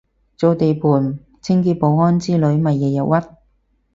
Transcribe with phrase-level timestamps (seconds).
[0.35, 3.23] 做地盤清潔保安之類咪日日郁